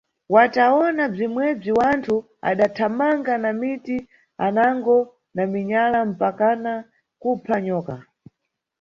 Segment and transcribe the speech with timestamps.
[0.35, 2.15] Watawona bzimwebzi wanthu
[2.49, 3.97] adathamanga na miti,
[4.45, 4.97] anango
[5.35, 6.73] na minyala mpakana
[7.21, 7.95] kupha nyoka.